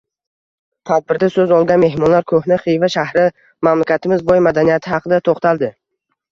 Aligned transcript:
Tadbirda 0.89 1.29
soʻz 1.35 1.53
olgan 1.57 1.83
mehmonlar 1.83 2.25
koʻhna 2.33 2.59
Xiva 2.65 2.91
shahri, 2.95 3.27
mamlakatimiz 3.71 4.27
boy 4.33 4.45
madaniyati 4.51 4.97
haqida 4.99 5.25
toʻxtaldi. 5.31 5.75